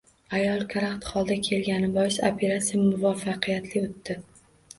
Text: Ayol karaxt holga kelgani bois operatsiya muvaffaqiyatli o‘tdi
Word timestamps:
Ayol 0.35 0.61
karaxt 0.71 1.09
holga 1.17 1.37
kelgani 1.47 1.89
bois 1.99 2.17
operatsiya 2.31 2.81
muvaffaqiyatli 2.87 3.85
o‘tdi 3.91 4.19